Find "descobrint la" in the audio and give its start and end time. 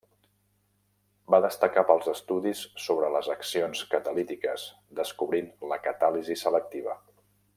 5.01-5.81